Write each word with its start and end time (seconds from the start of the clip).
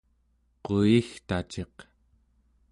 quyigtaciq 0.63 1.77